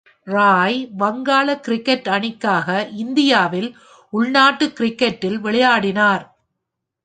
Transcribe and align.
ராய் 0.27 0.89
வங்காள 0.97 1.47
கிரிக்கெட் 1.59 2.09
அணிக்காக 2.09 2.67
இந்தியாவில் 2.95 3.69
உள்நாட்டு 4.13 4.67
கிரிக்கெட்டில் 4.79 5.39
விளையாடினார். 5.39 6.25